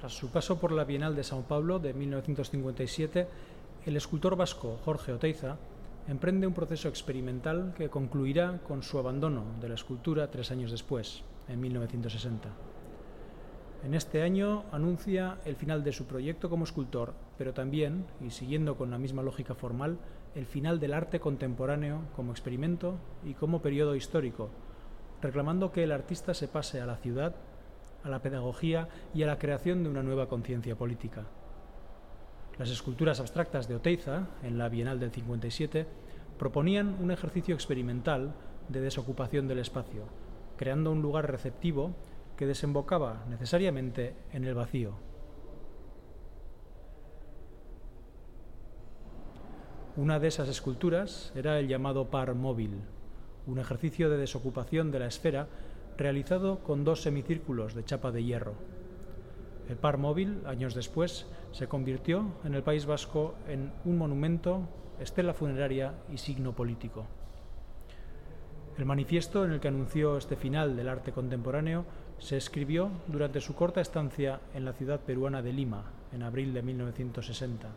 Tras 0.00 0.14
su 0.14 0.30
paso 0.30 0.58
por 0.58 0.72
la 0.72 0.84
Bienal 0.84 1.14
de 1.14 1.22
Sao 1.22 1.42
Paulo 1.42 1.78
de 1.78 1.92
1957, 1.92 3.28
el 3.84 3.96
escultor 3.98 4.34
vasco 4.34 4.78
Jorge 4.82 5.12
Oteiza 5.12 5.58
emprende 6.08 6.46
un 6.46 6.54
proceso 6.54 6.88
experimental 6.88 7.74
que 7.76 7.90
concluirá 7.90 8.60
con 8.66 8.82
su 8.82 8.98
abandono 8.98 9.44
de 9.60 9.68
la 9.68 9.74
escultura 9.74 10.30
tres 10.30 10.50
años 10.52 10.70
después, 10.70 11.22
en 11.48 11.60
1960. 11.60 12.48
En 13.84 13.92
este 13.92 14.22
año 14.22 14.64
anuncia 14.72 15.36
el 15.44 15.56
final 15.56 15.84
de 15.84 15.92
su 15.92 16.06
proyecto 16.06 16.48
como 16.48 16.64
escultor, 16.64 17.12
pero 17.36 17.52
también, 17.52 18.06
y 18.22 18.30
siguiendo 18.30 18.78
con 18.78 18.90
la 18.90 18.96
misma 18.96 19.22
lógica 19.22 19.54
formal, 19.54 19.98
el 20.34 20.46
final 20.46 20.80
del 20.80 20.94
arte 20.94 21.20
contemporáneo 21.20 22.04
como 22.16 22.32
experimento 22.32 22.96
y 23.22 23.34
como 23.34 23.60
periodo 23.60 23.94
histórico, 23.94 24.48
reclamando 25.20 25.72
que 25.72 25.84
el 25.84 25.92
artista 25.92 26.32
se 26.32 26.48
pase 26.48 26.80
a 26.80 26.86
la 26.86 26.96
ciudad 26.96 27.34
a 28.04 28.08
la 28.08 28.22
pedagogía 28.22 28.88
y 29.14 29.22
a 29.22 29.26
la 29.26 29.38
creación 29.38 29.82
de 29.82 29.90
una 29.90 30.02
nueva 30.02 30.28
conciencia 30.28 30.76
política. 30.76 31.26
Las 32.58 32.70
esculturas 32.70 33.20
abstractas 33.20 33.68
de 33.68 33.76
Oteiza, 33.76 34.28
en 34.42 34.58
la 34.58 34.68
Bienal 34.68 35.00
del 35.00 35.10
57, 35.10 35.86
proponían 36.38 36.96
un 37.00 37.10
ejercicio 37.10 37.54
experimental 37.54 38.34
de 38.68 38.80
desocupación 38.80 39.48
del 39.48 39.58
espacio, 39.58 40.04
creando 40.56 40.92
un 40.92 41.02
lugar 41.02 41.30
receptivo 41.30 41.94
que 42.36 42.46
desembocaba 42.46 43.24
necesariamente 43.28 44.14
en 44.32 44.44
el 44.44 44.54
vacío. 44.54 44.94
Una 49.96 50.18
de 50.18 50.28
esas 50.28 50.48
esculturas 50.48 51.32
era 51.34 51.58
el 51.58 51.68
llamado 51.68 52.10
par 52.10 52.34
móvil, 52.34 52.80
un 53.46 53.58
ejercicio 53.58 54.08
de 54.08 54.16
desocupación 54.16 54.90
de 54.90 54.98
la 55.00 55.06
esfera 55.06 55.48
realizado 55.96 56.60
con 56.60 56.84
dos 56.84 57.02
semicírculos 57.02 57.74
de 57.74 57.84
chapa 57.84 58.10
de 58.10 58.24
hierro. 58.24 58.54
El 59.68 59.76
par 59.76 59.98
móvil, 59.98 60.42
años 60.46 60.74
después, 60.74 61.26
se 61.52 61.68
convirtió 61.68 62.32
en 62.44 62.54
el 62.54 62.62
País 62.62 62.86
Vasco 62.86 63.34
en 63.46 63.72
un 63.84 63.98
monumento, 63.98 64.68
estela 64.98 65.34
funeraria 65.34 65.94
y 66.12 66.18
signo 66.18 66.54
político. 66.54 67.06
El 68.76 68.86
manifiesto 68.86 69.44
en 69.44 69.52
el 69.52 69.60
que 69.60 69.68
anunció 69.68 70.16
este 70.16 70.36
final 70.36 70.74
del 70.74 70.88
arte 70.88 71.12
contemporáneo 71.12 71.84
se 72.18 72.36
escribió 72.36 72.90
durante 73.06 73.40
su 73.40 73.54
corta 73.54 73.80
estancia 73.80 74.40
en 74.54 74.64
la 74.64 74.72
ciudad 74.72 75.00
peruana 75.00 75.42
de 75.42 75.52
Lima, 75.52 75.84
en 76.12 76.22
abril 76.22 76.52
de 76.52 76.62
1960, 76.62 77.68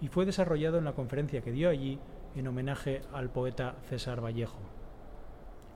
y 0.00 0.08
fue 0.08 0.26
desarrollado 0.26 0.78
en 0.78 0.84
la 0.84 0.92
conferencia 0.92 1.40
que 1.40 1.52
dio 1.52 1.68
allí 1.68 1.98
en 2.36 2.46
homenaje 2.46 3.02
al 3.12 3.30
poeta 3.30 3.76
César 3.88 4.22
Vallejo. 4.22 4.58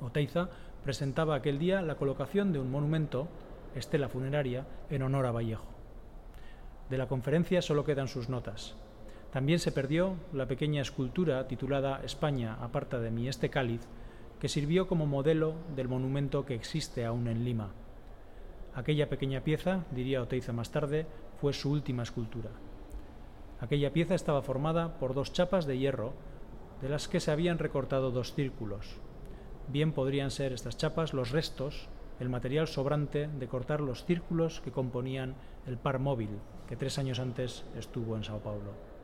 Oteiza 0.01 0.49
presentaba 0.85 1.35
aquel 1.35 1.59
día 1.59 1.83
la 1.83 1.97
colocación 1.97 2.53
de 2.53 2.59
un 2.59 2.71
monumento, 2.71 3.29
estela 3.75 4.09
funeraria, 4.09 4.67
en 4.91 5.03
honor 5.03 5.27
a 5.27 5.33
Vallejo. 5.33 5.67
De 6.91 6.99
la 6.99 7.09
conferencia 7.09 7.61
solo 7.61 7.85
quedan 7.85 8.09
sus 8.09 8.29
notas. 8.29 8.75
También 9.33 9.59
se 9.59 9.73
perdió 9.73 10.17
la 10.33 10.47
pequeña 10.47 10.81
escultura 10.81 11.47
titulada 11.47 12.01
España 12.03 12.57
aparta 12.61 12.99
de 12.99 13.11
mí 13.11 13.29
este 13.29 13.51
cáliz, 13.51 13.83
que 14.41 14.49
sirvió 14.49 14.87
como 14.87 15.07
modelo 15.07 15.55
del 15.77 15.89
monumento 15.89 16.47
que 16.47 16.55
existe 16.55 17.05
aún 17.05 17.29
en 17.29 17.45
Lima. 17.45 17.73
Aquella 18.75 19.09
pequeña 19.09 19.43
pieza, 19.43 19.85
diría 19.91 20.23
Oteiza 20.23 20.53
más 20.53 20.71
tarde, 20.71 21.07
fue 21.41 21.53
su 21.53 21.71
última 21.71 22.05
escultura. 22.05 22.51
Aquella 23.61 23.93
pieza 23.93 24.15
estaba 24.15 24.41
formada 24.41 24.99
por 24.99 25.15
dos 25.15 25.33
chapas 25.33 25.67
de 25.67 25.79
hierro, 25.79 26.15
de 26.81 26.89
las 26.89 27.09
que 27.09 27.21
se 27.21 27.33
habían 27.33 27.59
recortado 27.59 28.13
dos 28.13 28.33
círculos, 28.35 29.01
bien 29.69 29.93
podrían 29.93 30.31
ser 30.31 30.53
estas 30.53 30.77
chapas 30.77 31.13
los 31.13 31.31
restos, 31.31 31.89
el 32.21 32.29
material 32.29 32.67
sobrante 32.67 33.29
de 33.29 33.49
cortar 33.49 33.81
los 33.81 34.05
círculos 34.05 34.61
que 34.61 34.73
componían 34.73 35.35
el 35.67 35.77
par 35.77 35.99
móvil 35.99 36.31
que 36.69 36.77
tres 36.77 36.99
años 36.99 37.19
antes 37.19 37.65
estuvo 37.77 38.17
en 38.17 38.25
Sao 38.25 38.41
Paulo. 38.41 38.98